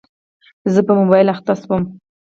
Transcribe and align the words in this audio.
زه 0.73 0.79
په 0.87 0.93
موبایل 0.99 1.27
اخته 1.33 1.53
شوم. 1.61 1.83